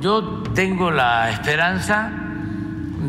[0.00, 2.10] Yo tengo la esperanza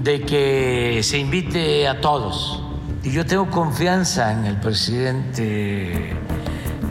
[0.04, 2.62] de que se invite a todos.
[3.02, 6.14] Y yo tengo confianza en el presidente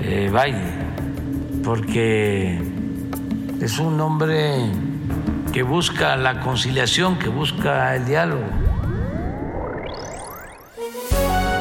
[0.00, 0.32] eh,
[1.62, 2.58] porque
[3.60, 4.72] es un hombre
[5.52, 8.46] que busca la conciliación, que busca el diálogo.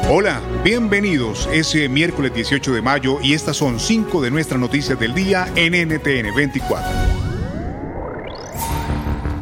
[0.08, 1.46] Hola, bienvenidos.
[1.52, 5.46] Es eh, miércoles 18 de mayo y estas son cinco de nuestras noticias del día
[5.56, 7.09] en NTN 24.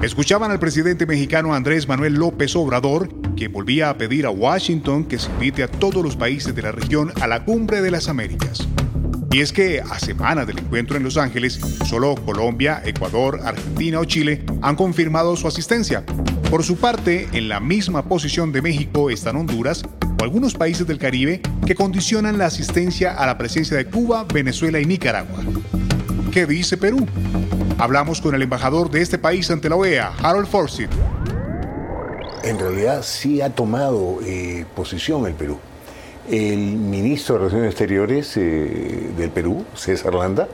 [0.02, 5.18] Escuchaban al presidente mexicano Andrés Manuel López Obrador, que volvía a pedir a Washington que
[5.18, 8.68] se invite a todos los países de la región a la cumbre de las Américas.
[9.32, 14.04] Y es que a semanas del encuentro en Los Ángeles, solo Colombia, Ecuador, Argentina o
[14.04, 16.06] Chile han confirmado su asistencia.
[16.48, 19.82] Por su parte, en la misma posición de México están Honduras
[20.20, 24.80] o algunos países del Caribe que condicionan la asistencia a la presencia de Cuba, Venezuela
[24.80, 25.40] y Nicaragua.
[26.30, 27.04] ¿Qué dice Perú?
[27.80, 30.90] Hablamos con el embajador de este país ante la OEA, Harold Forsyth.
[32.42, 35.60] En realidad sí ha tomado eh, posición el Perú.
[36.28, 40.48] El ministro de Relaciones Exteriores eh, del Perú, César Landa,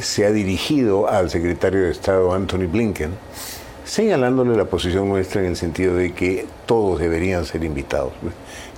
[0.00, 3.10] se ha dirigido al secretario de Estado Anthony Blinken,
[3.84, 8.12] señalándole la posición nuestra en el sentido de que todos deberían ser invitados.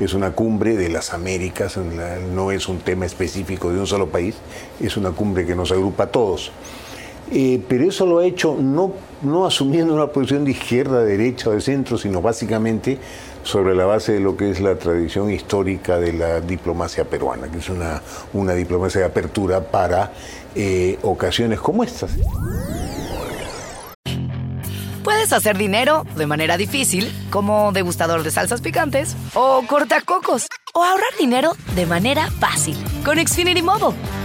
[0.01, 4.35] Es una cumbre de las Américas, no es un tema específico de un solo país,
[4.81, 6.53] es una cumbre que nos agrupa a todos.
[7.33, 11.53] Eh, pero eso lo ha hecho no, no asumiendo una posición de izquierda, derecha o
[11.53, 12.99] de centro, sino básicamente
[13.43, 17.59] sobre la base de lo que es la tradición histórica de la diplomacia peruana, que
[17.59, 18.03] es una,
[18.33, 20.13] una diplomacia de apertura para
[20.55, 22.13] eh, ocasiones como estas.
[25.05, 31.17] Puedes hacer dinero de manera difícil, como degustador de salsas picantes, o cortacocos, o ahorrar
[31.19, 33.97] dinero de manera fácil con Xfinity Mobile.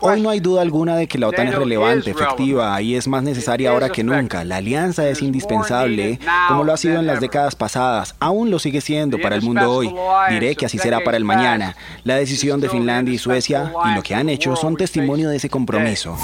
[0.00, 3.22] Hoy no hay duda alguna de que la OTAN es relevante, efectiva y es más
[3.22, 4.44] necesaria ahora que nunca.
[4.44, 8.14] La alianza es indispensable, como lo ha sido en las décadas pasadas.
[8.18, 9.94] Aún lo sigue siendo para el mundo hoy.
[10.30, 11.76] Diré que así será para el mañana.
[12.04, 15.50] La decisión de Finlandia y Suecia y lo que han hecho son testimonio de ese
[15.50, 16.16] compromiso.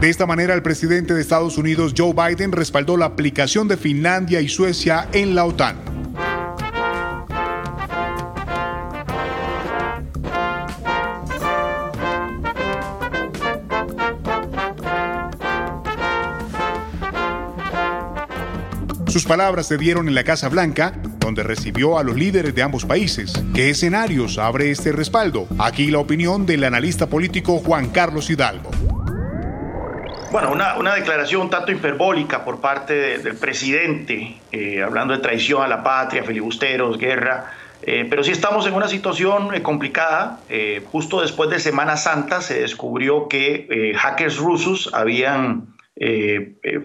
[0.00, 4.40] De esta manera, el presidente de Estados Unidos, Joe Biden, respaldó la aplicación de Finlandia
[4.40, 5.91] y Suecia en la OTAN.
[19.12, 22.86] Sus palabras se dieron en la Casa Blanca, donde recibió a los líderes de ambos
[22.86, 23.34] países.
[23.54, 25.46] ¿Qué escenarios abre este respaldo?
[25.58, 28.70] Aquí la opinión del analista político Juan Carlos Hidalgo.
[30.30, 35.68] Bueno, una, declaración un tanto hiperbólica por parte del presidente, eh, hablando de traición a
[35.68, 37.52] la patria, filibusteros, guerra.
[37.82, 40.40] Eh, pero sí estamos en una situación eh, complicada.
[40.90, 45.66] justo después de Semana Santa se descubrió que hackers rusos habían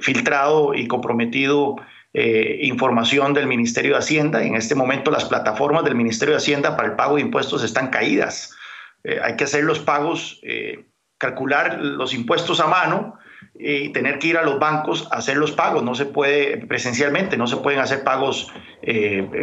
[0.01, 1.77] filtrado y comprometido
[2.13, 4.43] eh, información del Ministerio de Hacienda.
[4.43, 7.89] En este momento las plataformas del Ministerio de Hacienda para el pago de impuestos están
[7.89, 8.55] caídas.
[9.03, 10.85] Eh, hay que hacer los pagos, eh,
[11.17, 13.19] calcular los impuestos a mano
[13.59, 15.83] y tener que ir a los bancos a hacer los pagos.
[15.83, 18.51] No se puede presencialmente, no se pueden hacer pagos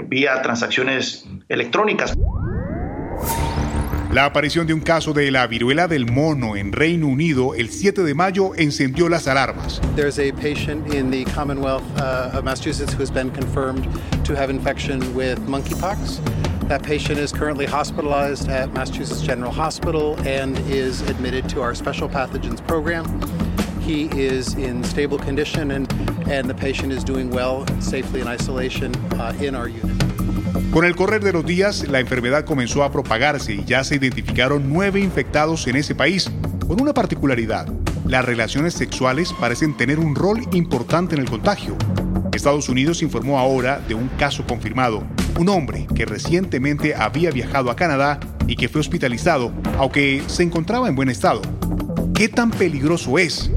[0.08, 2.14] vía transacciones electrónicas.
[4.14, 8.04] La aparición de un caso de la viruela del mono en Reino Unido el 7
[8.04, 9.80] de mayo encendió las alarmas.
[9.97, 13.88] There's a patient in the Commonwealth uh, of Massachusetts who has been confirmed
[14.25, 16.20] to have infection with monkeypox.
[16.69, 22.08] That patient is currently hospitalized at Massachusetts General Hospital and is admitted to our special
[22.08, 23.04] pathogens program.
[23.81, 25.92] He is in stable condition and,
[26.31, 30.04] and the patient is doing well safely in isolation uh, in our unit.
[30.75, 34.73] Con el correr de los días, la enfermedad comenzó a propagarse y ya se identificaron
[34.73, 36.29] nueve infectados en ese país,
[36.67, 37.69] con una particularidad.
[38.09, 41.76] Las relaciones sexuales parecen tener un rol importante en el contagio.
[42.32, 45.05] Estados Unidos informó ahora de un caso confirmado,
[45.38, 48.19] un hombre que recientemente había viajado a Canadá
[48.49, 51.41] y que fue hospitalizado, aunque se encontraba en buen estado.
[52.17, 53.49] ¿Qué tan peligroso es?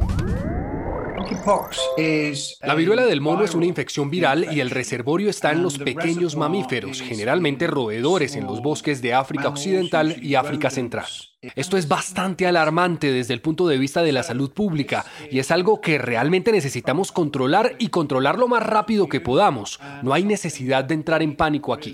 [2.62, 6.36] La viruela del mono es una infección viral y el reservorio está en los pequeños
[6.36, 11.08] mamíferos, generalmente roedores en los bosques de África Occidental y África Central.
[11.56, 15.52] Esto es bastante alarmante desde el punto de vista de la salud pública y es
[15.52, 19.80] algo que realmente necesitamos controlar y controlar lo más rápido que podamos.
[20.04, 21.94] No hay necesidad de entrar en pánico aquí.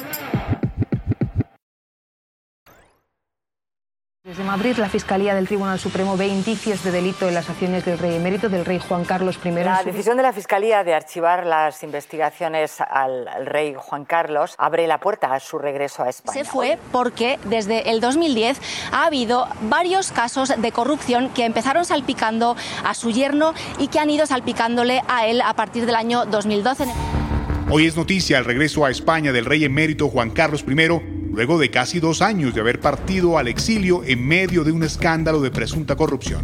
[4.31, 7.97] Desde Madrid, la Fiscalía del Tribunal Supremo ve indicios de delito en las acciones del
[7.97, 9.51] rey emérito, del rey Juan Carlos I.
[9.51, 14.99] La decisión de la Fiscalía de archivar las investigaciones al, rey Juan Carlos abre la
[14.99, 16.45] puerta a su regreso a España.
[16.45, 18.61] Se fue porque desde el 2010
[18.93, 22.55] ha habido varios casos de corrupción que empezaron salpicando
[22.85, 26.85] a su yerno y que han ido salpicándole a él a partir del año 2012.
[27.69, 31.71] Hoy es noticia el regreso a España del rey emérito Juan Carlos I luego de
[31.71, 35.95] casi dos años de haber partido al exilio en medio de un escándalo de presunta
[35.95, 36.41] corrupción.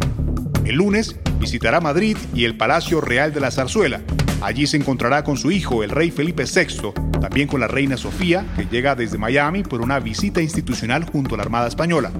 [0.64, 4.00] El lunes visitará Madrid y el Palacio Real de la Zarzuela.
[4.40, 8.46] Allí se encontrará con su hijo, el rey Felipe VI, también con la reina Sofía,
[8.56, 12.12] que llega desde Miami por una visita institucional junto a la Armada Española.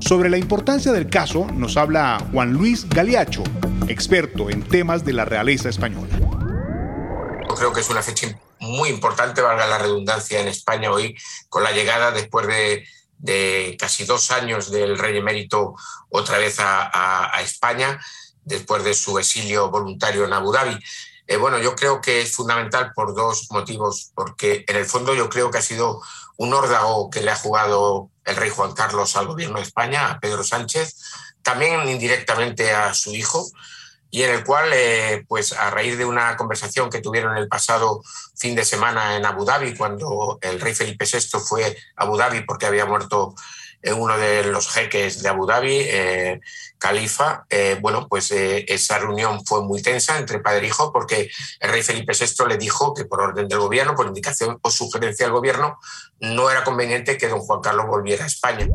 [0.00, 3.44] Sobre la importancia del caso nos habla Juan Luis Galiacho,
[3.88, 6.08] experto en temas de la realeza española.
[7.56, 8.28] Creo que es una fecha
[8.60, 11.16] muy importante, valga la redundancia, en España hoy,
[11.48, 15.74] con la llegada después de, casi dos años del rey emérito
[16.10, 18.00] otra vez a, España,
[18.44, 20.78] después de su exilio voluntario en Abu Dhabi.
[21.26, 25.28] Eh, bueno, yo creo que es fundamental por dos motivos, porque en el fondo yo
[25.28, 26.00] creo que ha sido
[26.36, 30.20] un órdago que le ha jugado el rey Juan Carlos al gobierno de España, a
[30.20, 30.96] Pedro Sánchez,
[31.42, 33.48] también indirectamente a su hijo,
[34.10, 38.02] y en el cual, eh, pues a raíz de una conversación que tuvieron el pasado
[38.36, 42.42] fin de semana en Abu Dhabi, cuando el rey Felipe VI fue a Abu Dhabi
[42.42, 43.34] porque había muerto
[43.82, 46.40] eh, uno de los jeques de Abu Dhabi, eh,
[46.78, 47.46] Califa,
[47.80, 51.30] bueno, pues esa reunión fue muy tensa entre padre e hijo porque
[51.60, 55.26] el rey Felipe VI le dijo que por orden del gobierno, por indicación o sugerencia
[55.26, 55.78] del gobierno,
[56.20, 58.68] no era conveniente que don Juan Carlos volviera a España.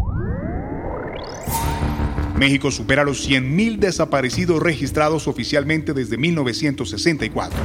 [2.41, 7.59] México supera los 100.000 desaparecidos registrados oficialmente desde 1964.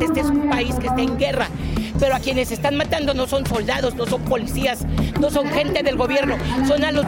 [0.00, 1.48] Este es un país que está en guerra,
[2.00, 4.86] pero a quienes están matando no son soldados, no son policías,
[5.20, 7.04] no son gente del gobierno, son a los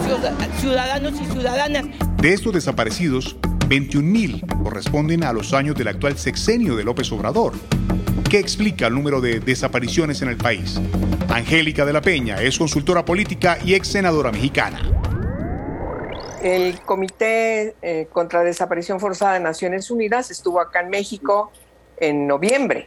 [0.61, 1.87] ciudadanos y ciudadanas.
[2.19, 3.37] De estos desaparecidos,
[3.71, 7.55] 21.000 corresponden a los años del actual sexenio de López Obrador.
[8.31, 10.79] ¿Qué explica el número de desapariciones en el país?
[11.31, 14.83] Angélica de la Peña es consultora política y ex senadora mexicana.
[16.43, 21.51] El Comité eh, contra Desaparición Forzada de Naciones Unidas estuvo acá en México
[21.97, 22.87] en noviembre.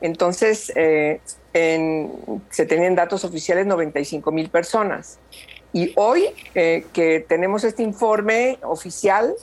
[0.00, 1.20] Entonces, eh,
[1.52, 5.18] se tenían datos oficiales 95 mil personas.
[5.74, 6.24] Y hoy
[6.54, 9.34] eh, que tenemos este informe oficial,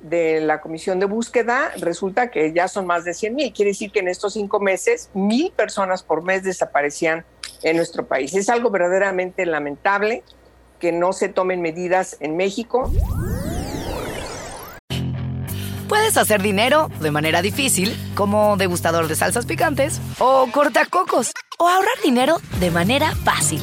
[0.00, 3.52] de la comisión de búsqueda, resulta que ya son más de 100 mil.
[3.52, 7.24] Quiere decir que en estos cinco meses, mil personas por mes desaparecían
[7.62, 8.34] en nuestro país.
[8.34, 10.22] Es algo verdaderamente lamentable
[10.78, 12.90] que no se tomen medidas en México.
[15.88, 22.00] Puedes hacer dinero de manera difícil, como degustador de salsas picantes, o cortacocos, o ahorrar
[22.04, 23.62] dinero de manera fácil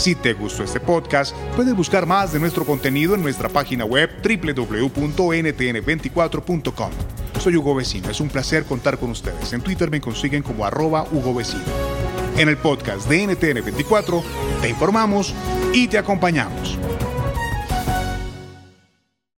[0.00, 4.08] Si te gustó este podcast, puedes buscar más de nuestro contenido en nuestra página web
[4.22, 6.90] www.ntn24.com.
[7.38, 9.52] Soy Hugo Vecino, es un placer contar con ustedes.
[9.52, 11.64] En Twitter me consiguen como arroba Hugo Vecino.
[12.38, 14.22] En el podcast de NTN24
[14.62, 15.34] te informamos
[15.74, 16.78] y te acompañamos.